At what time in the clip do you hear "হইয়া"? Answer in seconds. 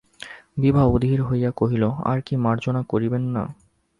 1.21-1.51